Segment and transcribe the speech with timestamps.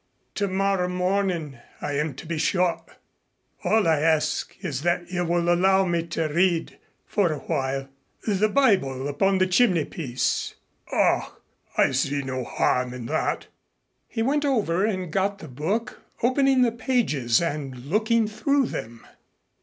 [0.33, 2.97] Tomorrow morning I am to be shot.
[3.63, 7.87] All I ask is that you will allow me to read for a while
[8.25, 10.55] the Bible upon the chimneypiece."
[10.91, 11.25] "Ach!
[11.77, 13.45] I see no harm in that."
[14.07, 19.05] He went over and got the book, opening the pages and looking through them.